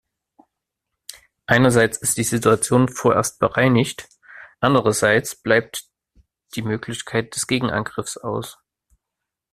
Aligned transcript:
Einerseits 1.45 1.95
ist 1.99 2.17
die 2.17 2.23
Situation 2.23 2.89
vorerst 2.89 3.37
bereinigt, 3.37 4.09
andererseits 4.59 5.35
bleibt 5.35 5.83
die 6.55 6.63
Möglichkeit 6.63 7.35
des 7.35 7.45
Gegenangriffs 7.45 8.17
aus. 8.17 8.57